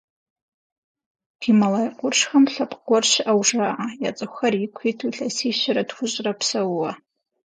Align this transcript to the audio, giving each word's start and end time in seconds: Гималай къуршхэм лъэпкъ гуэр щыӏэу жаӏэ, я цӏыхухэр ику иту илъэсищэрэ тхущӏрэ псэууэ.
Гималай 1.41 1.87
къуршхэм 1.97 2.43
лъэпкъ 2.53 2.81
гуэр 2.87 3.03
щыӏэу 3.11 3.41
жаӏэ, 3.47 3.71
я 4.07 4.11
цӏыхухэр 4.17 4.53
ику 4.65 4.81
иту 4.89 5.07
илъэсищэрэ 5.09 5.83
тхущӏрэ 5.89 6.33
псэууэ. 6.39 6.91